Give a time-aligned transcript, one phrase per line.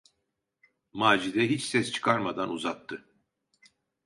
[0.93, 3.05] Macide hiç ses çıkarmadan uzattı.